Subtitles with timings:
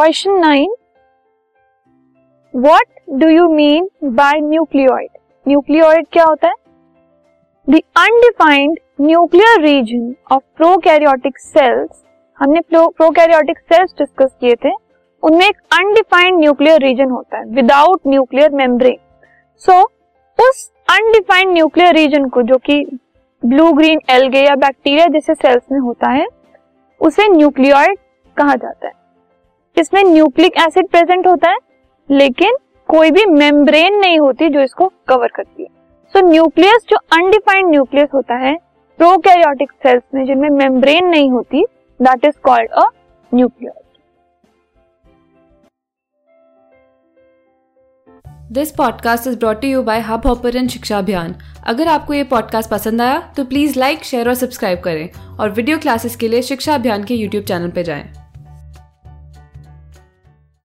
[0.00, 0.70] Question nine
[2.54, 2.86] what
[3.20, 5.08] do you mean by nucleoid
[5.46, 6.54] nucleoid क्या होता है?
[7.68, 12.02] The undefined nuclear region of prokaryotic cells
[12.38, 14.72] हमने prokaryotic cells discuss किए थे,
[15.22, 18.96] उनमें एक अनडिफाइंड न्यूक्लियर रीजन होता है विदाउट न्यूक्लियर मेम्ब्रेन
[19.62, 19.80] सो
[20.38, 22.84] उस अनडिफाइंड न्यूक्लियर रीजन को जो कि
[23.42, 26.26] ब्लू ग्रीन एल्गे या बैक्टीरिया जैसे सेल्स में होता है,
[27.00, 27.98] उसे न्यूक्लियोइड
[28.36, 28.98] कहा जाता है।
[29.80, 31.58] इसमें न्यूक्लिक एसिड प्रेजेंट होता है
[32.08, 32.56] लेकिन
[32.88, 35.68] कोई भी मेम्ब्रेन नहीं होती जो इसको कवर करती है।
[36.14, 38.54] सो so, न्यूक्लियस जो अनडिफाइंड न्यूक्लियस होता है
[38.98, 41.64] प्रोकैरियोटिक सेल्स में जिनमें मेम्ब्रेन नहीं होती
[42.00, 42.88] that is called a
[43.32, 43.74] nucleus
[48.52, 51.34] this podcast is brought you by hub hopper शिक्षा अभियान
[51.66, 55.78] अगर आपको ये पॉडकास्ट पसंद आया तो प्लीज़ लाइक शेयर और सब्सक्राइब करें। और वीडियो
[55.78, 58.19] क्लासेस के लिए शिक्षा अभियान के यूट्यूब चैनल पर जाएँ।